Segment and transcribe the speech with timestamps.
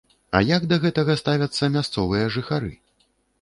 [0.37, 2.73] А як да гэтага ставяцца мясцовыя жыхары?